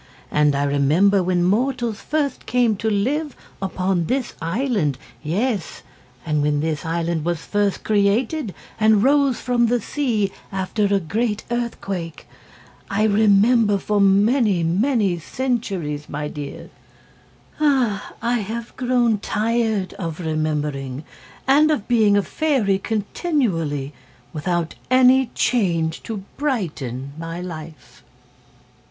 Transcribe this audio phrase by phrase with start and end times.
[0.31, 5.83] And I remember when mortals first came to live upon this island, yes
[6.25, 11.43] and when this island was first created and rose from the sea after a great
[11.51, 12.27] earthquake.
[12.89, 16.71] I remember for many, many centuries, my dears.
[17.59, 21.03] I have grown tired of remembering
[21.45, 23.93] and of being a fairy continually,
[24.33, 28.01] without any change to brighten my life."